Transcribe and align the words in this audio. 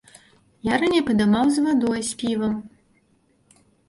Я 0.69 0.77
раней 0.83 1.03
падымаў 1.09 1.45
з 1.57 1.65
вадой, 1.65 2.01
з 2.07 2.11
півам. 2.21 2.57